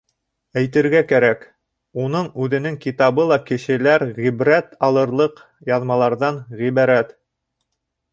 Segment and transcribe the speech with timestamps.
[0.59, 1.41] Әйтергә кәрәк,
[2.05, 5.43] уның үҙенең китабы ла кешеләр ғибрәт алырлыҡ
[5.73, 7.13] яҙмаларҙан ғибәрәт.